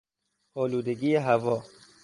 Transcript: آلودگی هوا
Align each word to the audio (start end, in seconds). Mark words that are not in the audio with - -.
آلودگی 0.55 1.15
هوا 1.15 1.57